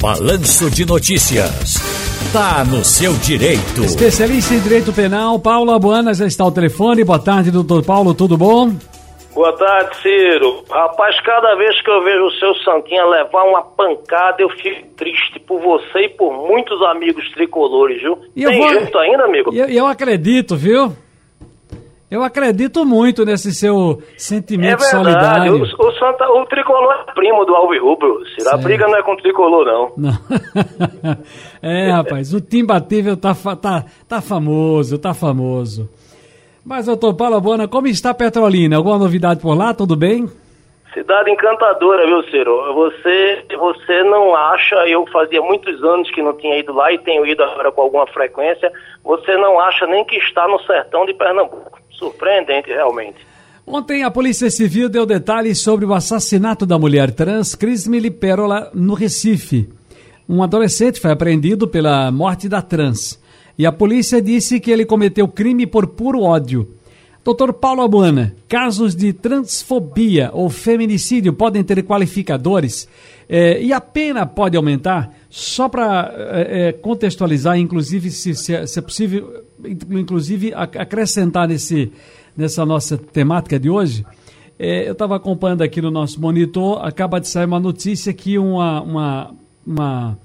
Balanço 0.00 0.70
de 0.70 0.86
Notícias. 0.86 1.74
Tá 2.32 2.64
no 2.64 2.84
seu 2.84 3.12
direito. 3.14 3.82
Especialista 3.82 4.54
em 4.54 4.60
direito 4.60 4.92
penal, 4.92 5.40
Paulo 5.40 5.72
Abuana 5.72 6.14
já 6.14 6.24
está 6.24 6.44
ao 6.44 6.52
telefone. 6.52 7.02
Boa 7.02 7.18
tarde, 7.18 7.50
doutor 7.50 7.84
Paulo, 7.84 8.14
tudo 8.14 8.36
bom? 8.36 8.70
Boa 9.34 9.52
tarde, 9.56 9.96
Ciro. 10.00 10.62
Rapaz, 10.70 11.20
cada 11.22 11.56
vez 11.56 11.82
que 11.82 11.90
eu 11.90 12.04
vejo 12.04 12.26
o 12.26 12.30
seu 12.30 12.54
Santinha 12.64 13.04
levar 13.06 13.42
uma 13.42 13.62
pancada, 13.62 14.36
eu 14.40 14.48
fico 14.50 14.86
triste 14.96 15.40
por 15.40 15.60
você 15.60 16.04
e 16.04 16.08
por 16.10 16.32
muitos 16.48 16.80
amigos 16.82 17.28
tricolores, 17.32 18.00
viu? 18.00 18.18
E 18.36 18.44
Tem 18.44 18.56
vou... 18.56 18.68
jeito 18.68 18.98
ainda, 18.98 19.24
amigo? 19.24 19.52
Eu, 19.52 19.66
eu 19.66 19.86
acredito, 19.86 20.56
viu? 20.56 20.92
Eu 22.10 22.22
acredito 22.22 22.86
muito 22.86 23.22
nesse 23.22 23.52
seu 23.52 24.02
sentimento 24.16 24.82
é 24.82 24.90
verdade. 24.90 24.90
solidário. 24.90 25.54
O, 25.56 25.62
o, 25.62 25.92
Santa, 25.92 26.26
o 26.30 26.46
tricolor 26.46 27.04
é 27.06 27.12
primo 27.12 27.44
do 27.44 27.54
Alves 27.54 27.82
Rubro. 27.82 28.22
A 28.50 28.56
briga 28.56 28.86
não 28.86 28.96
é 28.96 29.02
com 29.02 29.12
o 29.12 29.16
tricolor, 29.18 29.66
não. 29.66 29.92
não. 29.96 30.18
é, 31.62 31.90
rapaz, 31.90 32.32
o 32.32 32.40
time 32.40 32.66
batível 32.66 33.14
tá, 33.14 33.34
tá, 33.34 33.84
tá 34.08 34.22
famoso, 34.22 34.98
tá 34.98 35.12
famoso. 35.12 35.86
Mas, 36.64 36.86
doutor 36.86 37.14
Paulo 37.14 37.40
Bona, 37.42 37.68
como 37.68 37.86
está 37.86 38.14
Petrolina? 38.14 38.76
Alguma 38.76 38.98
novidade 38.98 39.40
por 39.40 39.54
lá? 39.54 39.74
Tudo 39.74 39.94
bem? 39.94 40.28
Cidade 40.94 41.30
encantadora, 41.30 42.06
viu, 42.06 42.22
Ciro? 42.24 42.74
Você, 42.74 43.44
você 43.56 44.02
não 44.04 44.34
acha, 44.34 44.74
eu 44.88 45.06
fazia 45.08 45.42
muitos 45.42 45.82
anos 45.84 46.10
que 46.10 46.22
não 46.22 46.34
tinha 46.36 46.58
ido 46.58 46.72
lá 46.72 46.90
e 46.90 46.98
tenho 46.98 47.26
ido 47.26 47.42
agora 47.42 47.70
com 47.70 47.82
alguma 47.82 48.06
frequência, 48.06 48.72
você 49.04 49.36
não 49.36 49.60
acha 49.60 49.86
nem 49.86 50.04
que 50.04 50.16
está 50.16 50.48
no 50.48 50.58
sertão 50.60 51.04
de 51.04 51.12
Pernambuco. 51.12 51.77
Surpreendente, 51.98 52.68
realmente. 52.68 53.16
Ontem 53.66 54.02
a 54.02 54.10
Polícia 54.10 54.50
Civil 54.50 54.88
deu 54.88 55.04
detalhes 55.04 55.58
sobre 55.60 55.84
o 55.84 55.92
assassinato 55.92 56.64
da 56.64 56.78
mulher 56.78 57.10
trans 57.10 57.54
Crismile 57.54 58.10
Pérola 58.10 58.70
no 58.72 58.94
Recife. 58.94 59.68
Um 60.26 60.42
adolescente 60.42 61.00
foi 61.00 61.10
apreendido 61.10 61.68
pela 61.68 62.10
morte 62.10 62.48
da 62.48 62.62
trans. 62.62 63.20
E 63.58 63.66
a 63.66 63.72
polícia 63.72 64.22
disse 64.22 64.60
que 64.60 64.70
ele 64.70 64.86
cometeu 64.86 65.26
crime 65.26 65.66
por 65.66 65.88
puro 65.88 66.22
ódio. 66.22 66.77
Doutor 67.28 67.52
Paulo 67.52 67.82
Abuana, 67.82 68.34
casos 68.48 68.96
de 68.96 69.12
transfobia 69.12 70.30
ou 70.32 70.48
feminicídio 70.48 71.30
podem 71.30 71.62
ter 71.62 71.82
qualificadores? 71.82 72.88
Eh, 73.28 73.64
e 73.64 73.70
a 73.70 73.82
pena 73.82 74.24
pode 74.24 74.56
aumentar? 74.56 75.14
Só 75.28 75.68
para 75.68 76.10
eh, 76.16 76.68
eh, 76.68 76.72
contextualizar, 76.72 77.58
inclusive, 77.58 78.10
se, 78.10 78.34
se, 78.34 78.66
se, 78.66 78.78
é 78.78 78.80
possível, 78.80 79.44
inclusive 79.90 80.54
acrescentar 80.54 81.46
nesse, 81.46 81.92
nessa 82.34 82.64
nossa 82.64 82.96
temática 82.96 83.60
de 83.60 83.68
hoje, 83.68 84.06
eu 84.58 84.92
estava 84.92 85.14
acompanhando 85.14 85.60
aqui 85.60 85.82
no 85.82 85.90
nosso 85.90 86.18
monitor, 86.18 86.82
acaba 86.82 87.20
de 87.20 87.28
sair 87.28 87.44
uma 87.44 87.60
notícia 87.60 88.10
que 88.14 88.38
uma, 88.38 88.80
uma, 88.80 89.34
uma, 89.66 90.18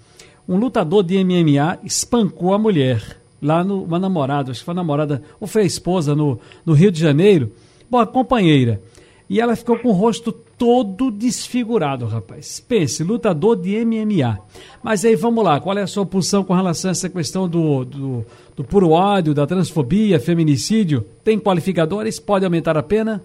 um 0.47 0.55
lutador 0.55 1.03
de 1.03 1.21
MMA 1.21 1.79
espancou 1.83 2.53
a 2.53 2.57
mulher 2.57 3.21
lá 3.43 3.63
no 3.63 3.83
uma 3.83 3.99
namorada, 3.99 4.51
acho 4.51 4.61
que 4.61 4.65
foi 4.65 4.73
a 4.73 4.75
namorada, 4.75 5.21
ou 5.39 5.47
foi 5.47 5.63
a 5.63 5.65
esposa 5.65 6.15
no, 6.15 6.39
no 6.65 6.73
Rio 6.73 6.91
de 6.91 6.99
Janeiro, 6.99 7.51
bom, 7.89 7.99
a 7.99 8.07
companheira. 8.07 8.81
E 9.29 9.39
ela 9.39 9.55
ficou 9.55 9.77
com 9.79 9.89
o 9.89 9.93
rosto 9.93 10.31
todo 10.31 11.09
desfigurado, 11.09 12.05
rapaz. 12.05 12.59
Pense, 12.59 13.03
lutador 13.03 13.55
de 13.55 13.83
MMA. 13.83 14.39
Mas 14.81 15.03
aí 15.03 15.15
vamos 15.15 15.43
lá, 15.43 15.59
qual 15.59 15.77
é 15.77 15.81
a 15.81 15.87
sua 15.87 16.05
posição 16.05 16.43
com 16.43 16.53
relação 16.53 16.89
a 16.89 16.91
essa 16.91 17.09
questão 17.09 17.47
do, 17.47 17.83
do, 17.83 18.25
do 18.55 18.63
puro 18.63 18.91
ódio, 18.91 19.33
da 19.33 19.47
transfobia, 19.47 20.19
feminicídio? 20.19 21.05
Tem 21.23 21.39
qualificadores? 21.39 22.19
Pode 22.19 22.45
aumentar 22.45 22.77
a 22.77 22.83
pena? 22.83 23.23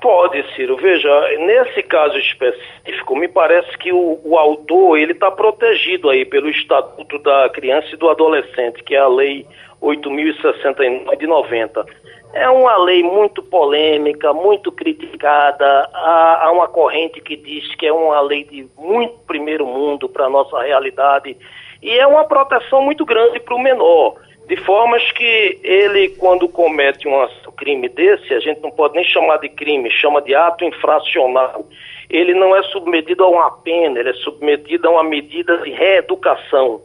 Pode, 0.00 0.44
Ciro. 0.54 0.76
Veja, 0.76 1.08
nesse 1.38 1.82
caso 1.82 2.18
específico, 2.18 3.16
me 3.16 3.28
parece 3.28 3.76
que 3.78 3.92
o, 3.92 4.20
o 4.24 4.36
autor 4.36 4.98
ele 4.98 5.12
está 5.12 5.30
protegido 5.30 6.10
aí 6.10 6.24
pelo 6.24 6.48
Estatuto 6.48 7.18
da 7.18 7.48
Criança 7.50 7.88
e 7.92 7.96
do 7.96 8.08
Adolescente, 8.08 8.82
que 8.82 8.94
é 8.94 8.98
a 8.98 9.08
Lei 9.08 9.46
8.069 9.82 11.16
de 11.16 11.26
90. 11.26 11.86
É 12.32 12.48
uma 12.50 12.76
lei 12.76 13.02
muito 13.02 13.42
polêmica, 13.42 14.32
muito 14.32 14.70
criticada. 14.70 15.88
Há, 15.92 16.46
há 16.46 16.52
uma 16.52 16.68
corrente 16.68 17.20
que 17.20 17.36
diz 17.36 17.74
que 17.76 17.86
é 17.86 17.92
uma 17.92 18.20
lei 18.20 18.44
de 18.44 18.68
muito 18.76 19.14
primeiro 19.26 19.66
mundo 19.66 20.08
para 20.08 20.26
a 20.26 20.30
nossa 20.30 20.60
realidade. 20.60 21.36
E 21.82 21.90
é 21.98 22.06
uma 22.06 22.24
proteção 22.24 22.82
muito 22.82 23.04
grande 23.04 23.40
para 23.40 23.54
o 23.54 23.62
menor. 23.62 24.16
De 24.46 24.56
formas 24.58 25.02
que 25.12 25.58
ele, 25.64 26.10
quando 26.10 26.48
comete 26.48 27.08
um 27.08 27.26
crime 27.56 27.88
desse, 27.88 28.32
a 28.32 28.38
gente 28.38 28.60
não 28.60 28.70
pode 28.70 28.94
nem 28.94 29.04
chamar 29.04 29.38
de 29.38 29.48
crime, 29.48 29.90
chama 29.90 30.22
de 30.22 30.34
ato 30.36 30.64
infracional. 30.64 31.66
Ele 32.08 32.32
não 32.32 32.54
é 32.54 32.62
submetido 32.64 33.24
a 33.24 33.28
uma 33.28 33.50
pena, 33.50 33.98
ele 33.98 34.10
é 34.10 34.14
submetido 34.14 34.86
a 34.86 34.92
uma 34.92 35.04
medida 35.04 35.58
de 35.58 35.70
reeducação. 35.70 36.80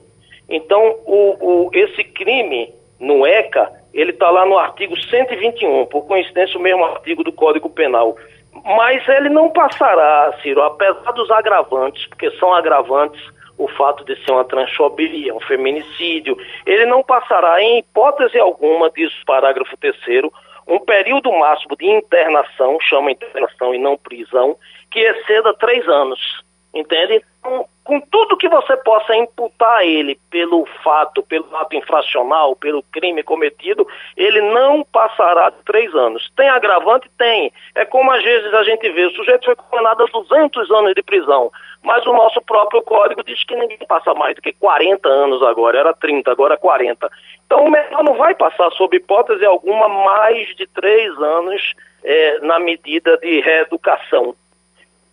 Então, 0.50 0.98
o, 1.06 1.68
o 1.68 1.70
esse 1.72 2.04
crime 2.04 2.74
no 3.00 3.28
ECA, 3.28 3.72
ele 3.94 4.10
está 4.10 4.32
lá 4.32 4.44
no 4.46 4.58
artigo 4.58 5.00
121, 5.00 5.86
por 5.86 6.08
coincidência 6.08 6.58
o 6.58 6.62
mesmo 6.62 6.84
artigo 6.84 7.24
do 7.24 7.32
Código 7.32 7.70
Penal. 7.70 8.18
Mas 8.66 9.08
ele 9.08 9.30
não 9.30 9.50
passará, 9.50 10.34
Ciro, 10.42 10.64
apesar 10.64 11.12
dos 11.12 11.30
agravantes, 11.30 12.08
porque 12.08 12.32
são 12.32 12.54
agravantes, 12.54 13.22
o 13.64 13.68
fato 13.68 14.04
de 14.04 14.16
ser 14.24 14.32
uma 14.32 14.44
transfobia, 14.44 15.34
um 15.36 15.40
feminicídio, 15.40 16.38
ele 16.66 16.86
não 16.86 17.04
passará, 17.04 17.62
em 17.62 17.80
hipótese 17.80 18.40
alguma, 18.40 18.90
diz 18.90 19.12
o 19.22 19.26
parágrafo 19.26 19.78
terceiro, 19.78 20.32
um 20.68 20.80
período 20.80 21.32
máximo 21.32 21.76
de 21.76 21.86
internação, 21.86 22.78
chama 22.82 23.12
internação 23.12 23.74
e 23.74 23.78
não 23.78 23.98
prisão, 23.98 24.58
que 24.90 25.00
exceda 25.00 25.54
três 25.54 25.88
anos. 25.88 26.20
Entende? 26.74 27.22
Com, 27.42 27.66
com, 27.84 28.00
tudo 28.00 28.38
que 28.38 28.48
você 28.48 28.78
possa 28.78 29.14
imputar 29.16 29.80
a 29.80 29.86
ele 29.86 30.18
pelo 30.30 30.66
fato, 30.84 31.22
pelo 31.24 31.54
ato 31.58 31.76
infracional, 31.76 32.56
pelo 32.56 32.82
crime 32.84 33.22
cometido, 33.24 33.86
ele 34.16 34.40
não 34.42 34.84
passará 34.84 35.50
de 35.50 35.58
três 35.66 35.94
anos. 35.94 36.32
Tem 36.36 36.48
agravante? 36.48 37.10
Tem. 37.18 37.52
É 37.76 37.84
como 37.84 38.10
às 38.12 38.24
vezes 38.24 38.54
a 38.54 38.64
gente 38.64 38.90
vê, 38.90 39.06
o 39.06 39.12
sujeito 39.12 39.46
foi 39.46 39.56
condenado 39.56 40.04
a 40.04 40.06
200 40.06 40.72
anos 40.72 40.94
de 40.94 41.04
prisão, 41.04 41.52
mas 41.84 42.06
o 42.06 42.14
nosso 42.14 42.42
próprio 42.42 42.82
código 42.84 43.22
diz 43.24 43.44
que 43.44 43.56
ninguém 43.56 43.80
passa 43.86 44.14
mais 44.14 44.36
do 44.36 44.42
que 44.42 44.54
40 44.54 45.10
anos 45.10 45.44
agora, 45.44 45.78
era 45.78 45.94
30, 45.94 46.32
agora 46.32 46.56
40. 46.56 47.10
Então 47.46 47.66
o 47.66 47.72
menor 47.72 48.04
não 48.04 48.14
vai 48.14 48.34
passar, 48.34 48.72
sob 48.72 48.96
hipótese 48.96 49.46
alguma, 49.46 49.90
mais 49.90 50.48
de 50.56 50.66
três 50.68 51.12
anos 51.18 51.74
é, 52.02 52.40
na 52.40 52.60
medida 52.60 53.18
de 53.18 53.42
reeducação. 53.42 54.36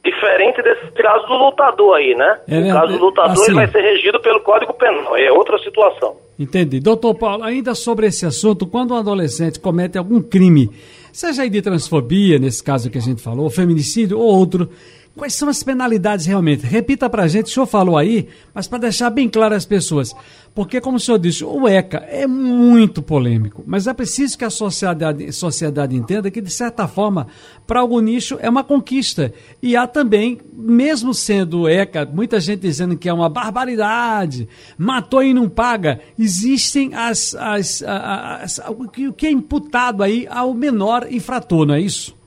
Diferente 0.04 0.62
desse 0.62 0.90
caso 0.92 1.26
do 1.26 1.34
lutador 1.34 1.96
aí, 1.96 2.14
né? 2.14 2.38
É, 2.48 2.60
o 2.60 2.72
caso 2.72 2.92
do 2.92 3.04
lutador 3.04 3.32
assim, 3.32 3.52
vai 3.52 3.66
ser 3.70 3.80
regido 3.80 4.20
pelo 4.20 4.40
Código 4.40 4.72
Penal, 4.74 5.16
é 5.16 5.30
outra 5.30 5.58
situação. 5.58 6.16
Entendi. 6.38 6.78
Doutor 6.78 7.14
Paulo, 7.16 7.42
ainda 7.42 7.74
sobre 7.74 8.06
esse 8.06 8.24
assunto, 8.24 8.64
quando 8.66 8.94
um 8.94 8.96
adolescente 8.96 9.58
comete 9.58 9.98
algum 9.98 10.22
crime, 10.22 10.70
seja 11.12 11.42
aí 11.42 11.50
de 11.50 11.60
transfobia, 11.60 12.38
nesse 12.38 12.62
caso 12.62 12.88
que 12.88 12.96
a 12.98 13.00
gente 13.00 13.20
falou, 13.20 13.50
feminicídio 13.50 14.18
ou 14.18 14.24
outro, 14.24 14.70
Quais 15.18 15.34
são 15.34 15.48
as 15.48 15.64
penalidades 15.64 16.26
realmente? 16.26 16.64
Repita 16.64 17.10
para 17.10 17.24
a 17.24 17.28
gente, 17.28 17.46
o 17.46 17.48
senhor 17.48 17.66
falou 17.66 17.98
aí, 17.98 18.28
mas 18.54 18.68
para 18.68 18.78
deixar 18.78 19.10
bem 19.10 19.28
claro 19.28 19.52
às 19.52 19.66
pessoas. 19.66 20.14
Porque, 20.54 20.80
como 20.80 20.96
o 20.96 21.00
senhor 21.00 21.18
disse, 21.18 21.44
o 21.44 21.66
ECA 21.66 22.06
é 22.08 22.24
muito 22.24 23.02
polêmico, 23.02 23.64
mas 23.66 23.88
é 23.88 23.92
preciso 23.92 24.38
que 24.38 24.44
a 24.44 24.50
sociedade, 24.50 25.32
sociedade 25.32 25.96
entenda 25.96 26.30
que, 26.30 26.40
de 26.40 26.52
certa 26.52 26.86
forma, 26.86 27.26
para 27.66 27.80
algum 27.80 27.98
nicho 27.98 28.38
é 28.40 28.48
uma 28.48 28.62
conquista. 28.62 29.32
E 29.60 29.74
há 29.74 29.88
também, 29.88 30.38
mesmo 30.52 31.12
sendo 31.12 31.68
ECA, 31.68 32.06
muita 32.06 32.38
gente 32.38 32.60
dizendo 32.60 32.96
que 32.96 33.08
é 33.08 33.12
uma 33.12 33.28
barbaridade, 33.28 34.48
matou 34.78 35.24
e 35.24 35.34
não 35.34 35.48
paga, 35.48 35.98
existem 36.16 36.94
as, 36.94 37.34
as, 37.34 37.82
as, 37.82 38.60
as 38.60 38.68
o 38.68 39.12
que 39.12 39.26
é 39.26 39.32
imputado 39.32 40.04
aí 40.04 40.28
ao 40.30 40.54
menor 40.54 41.08
infrator, 41.10 41.66
não 41.66 41.74
é 41.74 41.80
isso? 41.80 42.17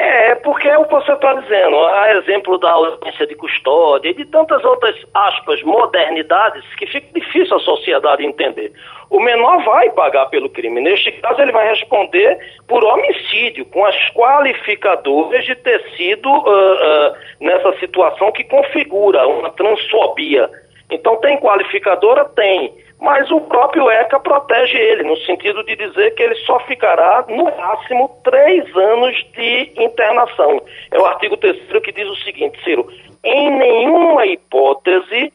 É, 0.00 0.36
porque 0.36 0.68
é 0.68 0.78
o 0.78 0.84
que 0.84 0.92
você 0.92 1.12
está 1.12 1.34
dizendo, 1.34 1.76
a 1.76 2.14
exemplo 2.14 2.56
da 2.56 2.70
ausência 2.70 3.26
de 3.26 3.34
custódia 3.34 4.10
e 4.10 4.14
de 4.14 4.24
tantas 4.26 4.64
outras, 4.64 4.94
aspas, 5.12 5.60
modernidades 5.64 6.62
que 6.76 6.86
fica 6.86 7.08
difícil 7.12 7.56
a 7.56 7.58
sociedade 7.58 8.24
entender. 8.24 8.72
O 9.10 9.18
menor 9.18 9.60
vai 9.64 9.90
pagar 9.90 10.26
pelo 10.26 10.48
crime. 10.50 10.80
Neste 10.80 11.10
caso, 11.10 11.42
ele 11.42 11.50
vai 11.50 11.68
responder 11.70 12.38
por 12.68 12.84
homicídio, 12.84 13.64
com 13.64 13.84
as 13.84 13.96
qualificadoras 14.10 15.44
de 15.44 15.56
ter 15.56 15.82
sido 15.96 16.30
uh, 16.30 16.42
uh, 16.42 17.16
nessa 17.40 17.76
situação 17.80 18.30
que 18.30 18.44
configura 18.44 19.26
uma 19.26 19.50
transfobia. 19.50 20.48
Então, 20.92 21.16
tem 21.16 21.38
qualificadora? 21.38 22.24
Tem 22.24 22.72
mas 23.00 23.30
o 23.30 23.40
próprio 23.40 23.90
ECA 23.90 24.18
protege 24.18 24.76
ele, 24.76 25.04
no 25.04 25.16
sentido 25.18 25.62
de 25.64 25.76
dizer 25.76 26.14
que 26.14 26.22
ele 26.22 26.34
só 26.46 26.58
ficará, 26.60 27.24
no 27.28 27.44
máximo, 27.44 28.20
três 28.24 28.64
anos 28.76 29.16
de 29.34 29.72
internação. 29.76 30.60
É 30.90 30.98
o 30.98 31.06
artigo 31.06 31.36
3 31.36 31.56
que 31.82 31.92
diz 31.92 32.08
o 32.08 32.16
seguinte, 32.16 32.58
Ciro, 32.64 32.88
em 33.22 33.50
nenhuma 33.50 34.26
hipótese, 34.26 35.32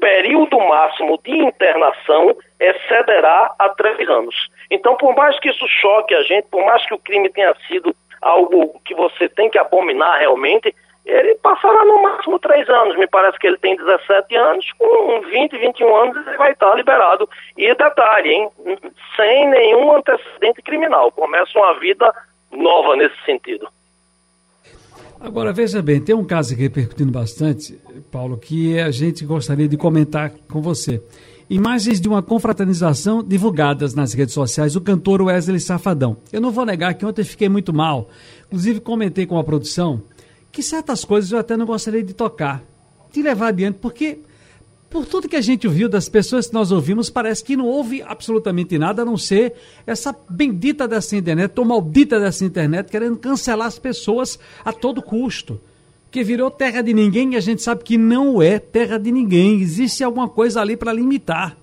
período 0.00 0.58
máximo 0.60 1.18
de 1.24 1.36
internação 1.36 2.36
excederá 2.60 3.54
a 3.58 3.68
três 3.70 4.08
anos. 4.08 4.34
Então, 4.70 4.96
por 4.96 5.14
mais 5.16 5.38
que 5.40 5.48
isso 5.48 5.66
choque 5.66 6.14
a 6.14 6.22
gente, 6.22 6.46
por 6.50 6.64
mais 6.64 6.84
que 6.86 6.94
o 6.94 6.98
crime 6.98 7.28
tenha 7.30 7.54
sido 7.66 7.94
algo 8.20 8.80
que 8.84 8.94
você 8.94 9.28
tem 9.28 9.48
que 9.48 9.58
abominar 9.58 10.18
realmente, 10.18 10.74
ele 11.08 11.34
passará 11.36 11.84
no 11.86 12.02
máximo 12.02 12.38
três 12.38 12.68
anos. 12.68 12.96
Me 12.98 13.06
parece 13.06 13.38
que 13.38 13.46
ele 13.46 13.56
tem 13.56 13.74
17 13.74 14.36
anos, 14.36 14.70
com 14.78 15.20
20, 15.22 15.58
21 15.58 15.96
anos 15.96 16.26
ele 16.26 16.36
vai 16.36 16.52
estar 16.52 16.74
liberado. 16.74 17.28
E 17.56 17.74
detalhe, 17.74 18.28
hein? 18.28 18.50
Sem 19.16 19.48
nenhum 19.48 19.96
antecedente 19.96 20.60
criminal. 20.62 21.10
Começa 21.10 21.58
uma 21.58 21.78
vida 21.80 22.14
nova 22.52 22.94
nesse 22.94 23.16
sentido. 23.24 23.66
Agora, 25.18 25.52
veja 25.52 25.82
bem, 25.82 26.00
tem 26.00 26.14
um 26.14 26.24
caso 26.24 26.52
aqui 26.52 26.62
repercutindo 26.62 27.10
bastante, 27.10 27.76
Paulo, 28.12 28.38
que 28.38 28.78
a 28.78 28.90
gente 28.90 29.24
gostaria 29.24 29.66
de 29.66 29.76
comentar 29.76 30.30
com 30.52 30.60
você. 30.60 31.02
Imagens 31.50 32.00
de 32.00 32.08
uma 32.08 32.22
confraternização 32.22 33.22
divulgadas 33.22 33.94
nas 33.94 34.12
redes 34.12 34.34
sociais 34.34 34.74
do 34.74 34.80
cantor 34.82 35.22
Wesley 35.22 35.58
Safadão. 35.58 36.18
Eu 36.30 36.40
não 36.42 36.50
vou 36.50 36.66
negar 36.66 36.92
que 36.94 37.06
ontem 37.06 37.24
fiquei 37.24 37.48
muito 37.48 37.72
mal. 37.72 38.10
Inclusive, 38.46 38.80
comentei 38.80 39.26
com 39.26 39.38
a 39.38 39.42
produção 39.42 40.02
que 40.50 40.62
certas 40.62 41.04
coisas 41.04 41.32
eu 41.32 41.38
até 41.38 41.56
não 41.56 41.66
gostaria 41.66 42.02
de 42.02 42.14
tocar, 42.14 42.62
de 43.12 43.22
levar 43.22 43.48
adiante, 43.48 43.78
porque 43.80 44.20
por 44.90 45.04
tudo 45.04 45.28
que 45.28 45.36
a 45.36 45.40
gente 45.40 45.66
ouviu 45.66 45.88
das 45.88 46.08
pessoas 46.08 46.46
que 46.46 46.54
nós 46.54 46.72
ouvimos, 46.72 47.10
parece 47.10 47.44
que 47.44 47.56
não 47.56 47.66
houve 47.66 48.02
absolutamente 48.02 48.78
nada 48.78 49.02
a 49.02 49.04
não 49.04 49.18
ser 49.18 49.54
essa 49.86 50.16
bendita 50.28 50.88
dessa 50.88 51.14
internet, 51.14 51.52
ou 51.58 51.64
maldita 51.64 52.18
dessa 52.18 52.44
internet, 52.44 52.90
querendo 52.90 53.18
cancelar 53.18 53.66
as 53.66 53.78
pessoas 53.78 54.38
a 54.64 54.72
todo 54.72 55.02
custo. 55.02 55.60
Que 56.10 56.24
virou 56.24 56.50
terra 56.50 56.80
de 56.80 56.94
ninguém 56.94 57.34
e 57.34 57.36
a 57.36 57.40
gente 57.40 57.60
sabe 57.60 57.84
que 57.84 57.98
não 57.98 58.40
é 58.40 58.58
terra 58.58 58.98
de 58.98 59.12
ninguém. 59.12 59.60
Existe 59.60 60.02
alguma 60.02 60.26
coisa 60.26 60.62
ali 60.62 60.74
para 60.74 60.90
limitar. 60.90 61.54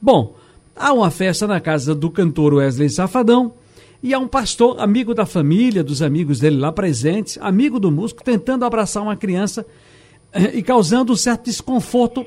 Bom, 0.00 0.34
há 0.74 0.90
uma 0.94 1.10
festa 1.10 1.46
na 1.46 1.60
casa 1.60 1.94
do 1.94 2.10
cantor 2.10 2.54
Wesley 2.54 2.88
Safadão 2.88 3.52
e 4.02 4.14
há 4.14 4.18
um 4.18 4.28
pastor, 4.28 4.80
amigo 4.80 5.14
da 5.14 5.26
família, 5.26 5.84
dos 5.84 6.00
amigos 6.00 6.40
dele 6.40 6.56
lá 6.56 6.72
presentes, 6.72 7.38
amigo 7.40 7.78
do 7.78 7.90
músico, 7.90 8.24
tentando 8.24 8.64
abraçar 8.64 9.02
uma 9.02 9.16
criança 9.16 9.66
eh, 10.32 10.56
e 10.56 10.62
causando 10.62 11.12
um 11.12 11.16
certo 11.16 11.44
desconforto 11.44 12.24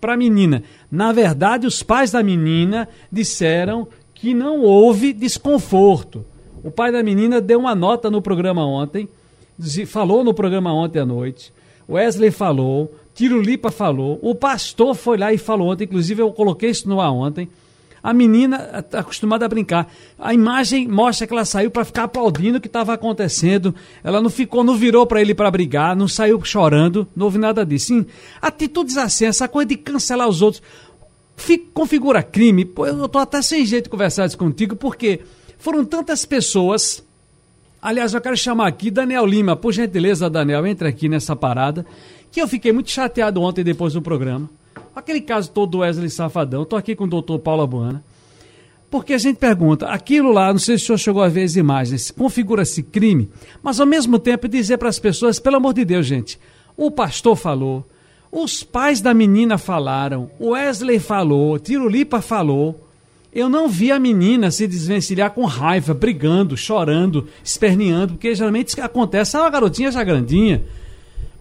para 0.00 0.14
a 0.14 0.16
menina. 0.16 0.62
Na 0.90 1.12
verdade, 1.12 1.66
os 1.66 1.82
pais 1.82 2.10
da 2.10 2.22
menina 2.22 2.88
disseram 3.12 3.86
que 4.14 4.32
não 4.32 4.62
houve 4.62 5.12
desconforto. 5.12 6.24
O 6.64 6.70
pai 6.70 6.90
da 6.90 7.02
menina 7.02 7.40
deu 7.40 7.58
uma 7.58 7.74
nota 7.74 8.10
no 8.10 8.22
programa 8.22 8.64
ontem, 8.64 9.08
falou 9.86 10.24
no 10.24 10.32
programa 10.32 10.72
ontem 10.72 11.00
à 11.00 11.06
noite. 11.06 11.52
Wesley 11.88 12.30
falou, 12.30 12.94
Tiro 13.14 13.42
Lipa 13.42 13.70
falou, 13.70 14.18
o 14.22 14.34
pastor 14.34 14.94
foi 14.94 15.18
lá 15.18 15.32
e 15.32 15.38
falou 15.38 15.70
ontem, 15.70 15.84
inclusive 15.84 16.22
eu 16.22 16.32
coloquei 16.32 16.70
isso 16.70 16.88
no 16.88 17.00
ar 17.00 17.12
ontem 17.12 17.48
a 18.02 18.12
menina 18.14 18.70
está 18.78 19.00
acostumada 19.00 19.44
a 19.44 19.48
brincar. 19.48 19.92
A 20.18 20.32
imagem 20.32 20.88
mostra 20.88 21.26
que 21.26 21.32
ela 21.32 21.44
saiu 21.44 21.70
para 21.70 21.84
ficar 21.84 22.04
aplaudindo 22.04 22.58
o 22.58 22.60
que 22.60 22.66
estava 22.66 22.94
acontecendo. 22.94 23.74
Ela 24.02 24.20
não 24.20 24.30
ficou, 24.30 24.64
não 24.64 24.74
virou 24.74 25.06
para 25.06 25.20
ele 25.20 25.34
para 25.34 25.50
brigar, 25.50 25.94
não 25.94 26.08
saiu 26.08 26.42
chorando, 26.44 27.06
não 27.14 27.26
houve 27.26 27.38
nada 27.38 27.64
disso. 27.64 27.88
Sim, 27.88 28.06
atitudes 28.40 28.96
assim, 28.96 29.26
essa 29.26 29.48
coisa 29.48 29.68
de 29.68 29.76
cancelar 29.76 30.28
os 30.28 30.40
outros, 30.40 30.62
fica, 31.36 31.66
configura 31.74 32.22
crime. 32.22 32.64
Pô, 32.64 32.86
eu 32.86 33.04
estou 33.04 33.20
até 33.20 33.42
sem 33.42 33.64
jeito 33.66 33.84
de 33.84 33.90
conversar 33.90 34.26
isso 34.26 34.38
contigo, 34.38 34.76
porque 34.76 35.20
foram 35.58 35.84
tantas 35.84 36.24
pessoas. 36.24 37.02
Aliás, 37.82 38.14
eu 38.14 38.20
quero 38.20 38.36
chamar 38.36 38.68
aqui 38.68 38.90
Daniel 38.90 39.26
Lima, 39.26 39.56
por 39.56 39.72
gentileza, 39.72 40.28
Daniel, 40.28 40.66
entra 40.66 40.88
aqui 40.88 41.08
nessa 41.08 41.34
parada, 41.34 41.84
que 42.30 42.40
eu 42.40 42.46
fiquei 42.46 42.72
muito 42.72 42.90
chateado 42.90 43.40
ontem 43.40 43.64
depois 43.64 43.94
do 43.94 44.02
programa. 44.02 44.48
Aquele 45.00 45.22
caso 45.22 45.50
todo 45.50 45.70
do 45.70 45.78
Wesley 45.78 46.10
Safadão, 46.10 46.62
estou 46.62 46.78
aqui 46.78 46.94
com 46.94 47.04
o 47.04 47.08
doutor 47.08 47.38
Paulo 47.38 47.62
Abuana, 47.62 48.04
porque 48.90 49.14
a 49.14 49.18
gente 49.18 49.38
pergunta, 49.38 49.86
aquilo 49.86 50.30
lá, 50.30 50.52
não 50.52 50.58
sei 50.58 50.76
se 50.76 50.84
o 50.84 50.86
senhor 50.88 50.98
chegou 50.98 51.22
a 51.22 51.28
ver 51.28 51.44
as 51.44 51.56
imagens, 51.56 52.10
configura-se 52.10 52.82
crime, 52.82 53.30
mas 53.62 53.80
ao 53.80 53.86
mesmo 53.86 54.18
tempo 54.18 54.46
dizer 54.46 54.76
para 54.76 54.90
as 54.90 54.98
pessoas, 54.98 55.40
pelo 55.40 55.56
amor 55.56 55.72
de 55.72 55.86
Deus, 55.86 56.04
gente, 56.04 56.38
o 56.76 56.90
pastor 56.90 57.34
falou, 57.34 57.82
os 58.30 58.62
pais 58.62 59.00
da 59.00 59.14
menina 59.14 59.56
falaram, 59.56 60.30
o 60.38 60.50
Wesley 60.50 60.98
falou, 60.98 61.58
Tirulipa 61.58 62.20
falou, 62.20 62.86
eu 63.32 63.48
não 63.48 63.70
vi 63.70 63.90
a 63.90 63.98
menina 63.98 64.50
se 64.50 64.66
desvencilhar 64.66 65.30
com 65.30 65.46
raiva, 65.46 65.94
brigando, 65.94 66.58
chorando, 66.58 67.26
esperneando, 67.42 68.12
porque 68.12 68.34
geralmente 68.34 68.78
acontece 68.78 69.34
é 69.34 69.40
uma 69.40 69.48
garotinha 69.48 69.90
já 69.90 70.04
grandinha. 70.04 70.62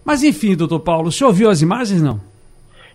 Mas 0.05 0.23
enfim, 0.23 0.55
doutor 0.55 0.79
Paulo, 0.79 1.09
o 1.09 1.11
senhor 1.11 1.33
viu 1.33 1.49
as 1.49 1.61
imagens, 1.61 2.01
não? 2.01 2.21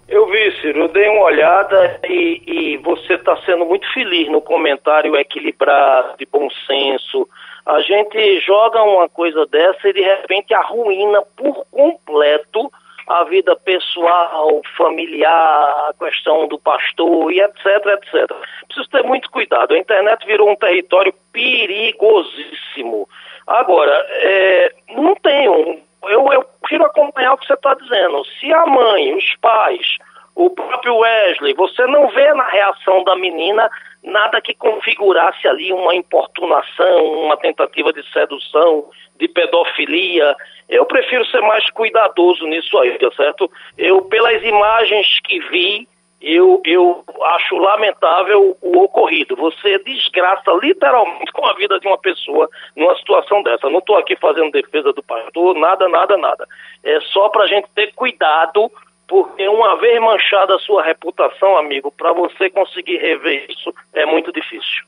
Eu 0.08 0.26
vi, 0.26 0.52
Ciro, 0.60 0.80
eu 0.80 0.88
dei 0.88 1.08
uma 1.08 1.24
olhada 1.24 2.00
e, 2.08 2.42
e 2.46 2.76
você 2.78 3.14
está 3.14 3.36
sendo 3.44 3.64
muito 3.64 3.90
feliz 3.92 4.28
no 4.28 4.40
comentário 4.40 5.16
equilibrado, 5.16 6.16
de 6.18 6.26
bom 6.26 6.48
senso. 6.66 7.28
A 7.64 7.80
gente 7.80 8.40
joga 8.40 8.82
uma 8.82 9.08
coisa 9.08 9.46
dessa 9.46 9.88
e 9.88 9.94
de 9.94 10.02
repente 10.02 10.52
arruína 10.52 11.22
por 11.36 11.64
completo 11.70 12.70
a 13.06 13.24
vida 13.24 13.56
pessoal, 13.56 14.60
familiar, 14.76 15.90
a 15.90 15.94
questão 15.98 16.48
do 16.48 16.58
pastor 16.58 17.32
e 17.32 17.40
etc, 17.40 17.64
etc. 17.64 18.36
Preciso 18.66 18.90
ter 18.90 19.02
muito 19.02 19.30
cuidado. 19.30 19.74
A 19.74 19.78
internet 19.78 20.26
virou 20.26 20.50
um 20.50 20.56
território 20.56 21.14
perigosíssimo. 21.32 23.08
Agora, 23.46 23.92
é, 24.10 24.72
não 24.90 25.14
tenho 25.16 25.80
eu, 26.08 26.32
eu 26.32 26.44
prefiro 26.60 26.84
acompanhar 26.84 27.34
o 27.34 27.38
que 27.38 27.46
você 27.46 27.54
está 27.54 27.74
dizendo. 27.74 28.24
Se 28.40 28.52
a 28.52 28.66
mãe, 28.66 29.14
os 29.14 29.36
pais, 29.40 29.98
o 30.34 30.50
próprio 30.50 30.96
Wesley, 30.96 31.54
você 31.54 31.86
não 31.86 32.08
vê 32.08 32.32
na 32.34 32.48
reação 32.48 33.04
da 33.04 33.14
menina 33.16 33.70
nada 34.02 34.40
que 34.40 34.54
configurasse 34.54 35.46
ali 35.48 35.72
uma 35.72 35.94
importunação, 35.94 37.04
uma 37.22 37.36
tentativa 37.36 37.92
de 37.92 38.02
sedução, 38.12 38.84
de 39.16 39.28
pedofilia. 39.28 40.36
Eu 40.68 40.84
prefiro 40.86 41.24
ser 41.26 41.40
mais 41.40 41.68
cuidadoso 41.70 42.46
nisso 42.46 42.76
aí, 42.78 42.98
tá 42.98 43.10
certo? 43.12 43.50
Eu, 43.78 44.02
pelas 44.02 44.42
imagens 44.42 45.20
que 45.24 45.40
vi, 45.48 45.88
eu, 46.24 46.62
eu 46.64 47.04
acho 47.34 47.56
lamentável 47.56 48.56
o 48.62 48.78
ocorrido. 48.78 49.36
Você 49.36 49.78
desgraça 49.80 50.50
literalmente 50.62 51.30
com 51.32 51.46
a 51.46 51.52
vida 51.54 51.78
de 51.78 51.86
uma 51.86 51.98
pessoa 51.98 52.48
numa 52.74 52.96
situação 52.96 53.42
dessa. 53.42 53.68
Não 53.68 53.80
estou 53.80 53.98
aqui 53.98 54.16
fazendo 54.16 54.50
defesa 54.50 54.92
do 54.92 55.02
pastor, 55.02 55.54
nada, 55.54 55.86
nada, 55.86 56.16
nada. 56.16 56.46
É 56.82 56.98
só 57.12 57.28
para 57.28 57.44
a 57.44 57.46
gente 57.46 57.68
ter 57.74 57.92
cuidado, 57.94 58.72
porque 59.06 59.46
uma 59.46 59.76
vez 59.76 60.00
manchada 60.00 60.54
a 60.54 60.58
sua 60.60 60.82
reputação, 60.82 61.58
amigo, 61.58 61.92
para 61.92 62.12
você 62.14 62.48
conseguir 62.48 62.96
rever 62.96 63.46
isso 63.50 63.72
é 63.92 64.06
muito 64.06 64.32
difícil. 64.32 64.84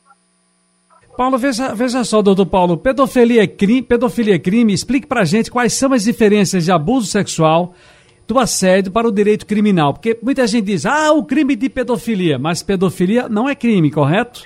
Paulo, 1.16 1.38
veja, 1.38 1.74
veja 1.74 2.04
só, 2.04 2.20
doutor 2.20 2.46
Paulo, 2.46 2.76
pedofilia 2.76 3.42
é 3.42 3.46
crime, 3.46 3.82
pedofilia 3.82 4.36
é 4.36 4.38
crime, 4.38 4.72
explique 4.72 5.06
para 5.06 5.24
gente 5.24 5.50
quais 5.50 5.72
são 5.72 5.92
as 5.92 6.04
diferenças 6.04 6.64
de 6.64 6.72
abuso 6.72 7.06
sexual 7.06 7.74
do 8.26 8.38
assédio 8.38 8.92
para 8.92 9.06
o 9.06 9.12
direito 9.12 9.46
criminal? 9.46 9.92
Porque 9.92 10.18
muita 10.22 10.46
gente 10.46 10.66
diz, 10.66 10.84
ah, 10.86 11.12
o 11.12 11.24
crime 11.24 11.54
de 11.56 11.68
pedofilia, 11.68 12.38
mas 12.38 12.62
pedofilia 12.62 13.28
não 13.28 13.48
é 13.48 13.54
crime, 13.54 13.90
correto? 13.90 14.42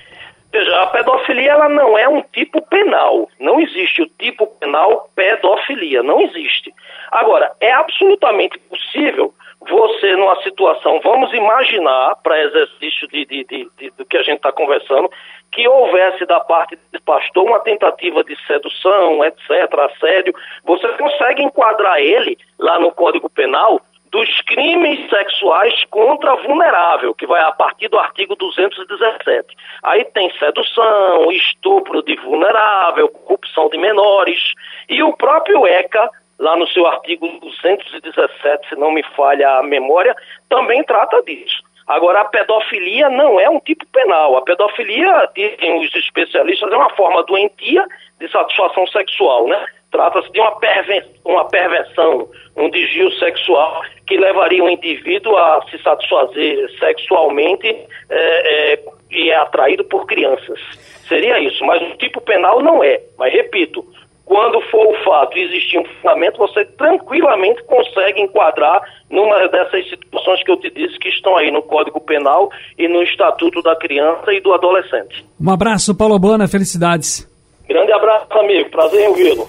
Veja, 0.52 0.82
a 0.82 0.86
pedofilia 0.88 1.52
ela 1.52 1.68
não 1.68 1.96
é 1.96 2.08
um 2.08 2.22
tipo 2.32 2.60
penal. 2.62 3.28
Não 3.38 3.60
existe 3.60 4.02
o 4.02 4.06
tipo 4.18 4.46
penal 4.46 5.08
pedofilia, 5.14 6.02
não 6.02 6.20
existe. 6.20 6.74
Agora, 7.10 7.52
é 7.60 7.72
absolutamente 7.72 8.58
possível 8.58 9.32
você, 9.70 10.16
numa 10.16 10.42
situação, 10.42 11.00
vamos 11.02 11.32
imaginar, 11.32 12.16
para 12.22 12.42
exercício 12.42 13.08
de, 13.08 13.24
de, 13.24 13.44
de, 13.44 13.70
de, 13.78 13.90
do 13.90 14.04
que 14.04 14.16
a 14.16 14.22
gente 14.22 14.36
está 14.36 14.52
conversando, 14.52 15.10
que 15.52 15.66
houvesse 15.66 16.26
da 16.26 16.40
parte 16.40 16.76
do 16.92 17.02
pastor 17.02 17.46
uma 17.46 17.60
tentativa 17.60 18.22
de 18.24 18.36
sedução, 18.46 19.24
etc., 19.24 19.50
assédio, 19.78 20.34
você 20.64 20.88
consegue 20.88 21.42
enquadrar 21.42 21.98
ele 22.00 22.36
lá 22.58 22.78
no 22.78 22.92
Código 22.92 23.30
Penal 23.30 23.80
dos 24.10 24.40
crimes 24.42 25.08
sexuais 25.08 25.84
contra 25.88 26.34
vulnerável, 26.36 27.14
que 27.14 27.26
vai 27.26 27.40
a 27.42 27.52
partir 27.52 27.88
do 27.88 27.98
artigo 27.98 28.34
217. 28.34 29.56
Aí 29.84 30.04
tem 30.04 30.30
sedução, 30.36 31.30
estupro 31.30 32.02
de 32.02 32.16
vulnerável, 32.16 33.08
corrupção 33.08 33.68
de 33.68 33.78
menores, 33.78 34.52
e 34.88 35.00
o 35.02 35.16
próprio 35.16 35.64
ECA 35.64 36.10
lá 36.40 36.56
no 36.56 36.66
seu 36.68 36.86
artigo 36.86 37.28
217, 37.40 38.68
se 38.68 38.76
não 38.76 38.90
me 38.90 39.02
falha 39.14 39.58
a 39.58 39.62
memória, 39.62 40.16
também 40.48 40.82
trata 40.82 41.22
disso. 41.22 41.62
Agora, 41.86 42.20
a 42.20 42.24
pedofilia 42.24 43.10
não 43.10 43.38
é 43.38 43.50
um 43.50 43.58
tipo 43.60 43.84
penal. 43.86 44.36
A 44.36 44.42
pedofilia, 44.42 45.28
dizem 45.34 45.80
os 45.80 45.94
especialistas, 45.94 46.72
é 46.72 46.76
uma 46.76 46.90
forma 46.90 47.22
doentia 47.24 47.84
de 48.18 48.30
satisfação 48.30 48.86
sexual, 48.86 49.48
né? 49.48 49.66
Trata-se 49.90 50.30
de 50.30 50.40
uma, 50.40 50.56
perver 50.60 51.04
uma 51.24 51.48
perversão, 51.48 52.28
um 52.56 52.70
desvio 52.70 53.10
sexual 53.18 53.82
que 54.06 54.16
levaria 54.16 54.62
o 54.62 54.70
indivíduo 54.70 55.36
a 55.36 55.62
se 55.68 55.82
satisfazer 55.82 56.70
sexualmente 56.78 57.66
é, 58.08 58.72
é, 58.72 58.84
e 59.10 59.30
é 59.30 59.36
atraído 59.36 59.84
por 59.84 60.06
crianças. 60.06 60.60
Seria 61.08 61.40
isso, 61.40 61.64
mas 61.64 61.82
o 61.82 61.96
tipo 61.96 62.20
penal 62.20 62.62
não 62.62 62.84
é. 62.84 63.00
Mas 63.18 63.32
repito, 63.32 63.84
quando 64.30 64.60
for 64.70 64.86
o 64.86 64.94
fato 65.02 65.36
e 65.36 65.42
existir 65.42 65.76
um 65.76 65.84
fundamento, 65.84 66.38
você 66.38 66.64
tranquilamente 66.64 67.64
consegue 67.64 68.20
enquadrar 68.20 68.80
numa 69.10 69.48
dessas 69.48 69.90
situações 69.90 70.44
que 70.44 70.52
eu 70.52 70.56
te 70.56 70.70
disse 70.70 70.96
que 71.00 71.08
estão 71.08 71.36
aí 71.36 71.50
no 71.50 71.60
Código 71.60 72.00
Penal 72.00 72.48
e 72.78 72.86
no 72.86 73.02
Estatuto 73.02 73.60
da 73.60 73.74
Criança 73.74 74.32
e 74.32 74.40
do 74.40 74.52
Adolescente. 74.52 75.26
Um 75.40 75.50
abraço, 75.50 75.96
Paulo 75.96 76.16
Bona, 76.16 76.46
felicidades. 76.46 77.28
Grande 77.68 77.90
abraço, 77.92 78.26
amigo. 78.38 78.70
Prazer 78.70 79.00
em 79.00 79.08
ouvi-lo. 79.08 79.48